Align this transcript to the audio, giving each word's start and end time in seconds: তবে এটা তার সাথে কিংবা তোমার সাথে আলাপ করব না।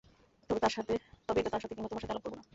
তবে 1.29 1.39
এটা 1.41 1.51
তার 1.51 1.61
সাথে 1.63 1.73
কিংবা 1.75 1.89
তোমার 1.89 2.03
সাথে 2.03 2.13
আলাপ 2.13 2.23
করব 2.25 2.35
না। 2.35 2.43